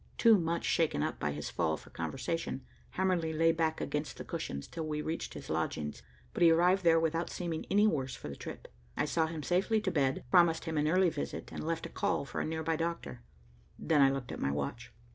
[0.17, 2.65] Too much shaken up by his fall for conversation,
[2.97, 6.01] Hamerly lay back against the cushions till we reached his lodgings,
[6.33, 8.67] but he arrived there without seeming any worse for the trip.
[8.97, 12.25] I saw him safely to bed, promised him an early visit, and left a call
[12.25, 13.21] for a near by doctor.
[13.77, 14.91] Then I looked at my watch.